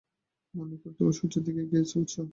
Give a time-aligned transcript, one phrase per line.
[0.53, 2.13] মনে কর, তুমি সূর্যের দিকে এগিয়ে চলেছ।